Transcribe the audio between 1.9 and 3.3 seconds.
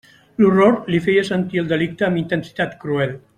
amb intensitat cruel.